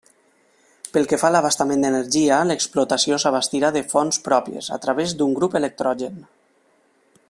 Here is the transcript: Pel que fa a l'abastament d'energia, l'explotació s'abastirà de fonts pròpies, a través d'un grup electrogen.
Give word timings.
Pel 0.95 1.03
que 1.11 1.19
fa 1.23 1.27
a 1.29 1.35
l'abastament 1.35 1.85
d'energia, 1.85 2.39
l'explotació 2.53 3.21
s'abastirà 3.25 3.73
de 3.77 3.87
fonts 3.95 4.21
pròpies, 4.31 4.73
a 4.79 4.83
través 4.87 5.17
d'un 5.21 5.41
grup 5.41 5.59
electrogen. 5.63 6.23